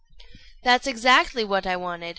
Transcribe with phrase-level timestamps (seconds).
[0.63, 2.09] "That's exactly what I wanted.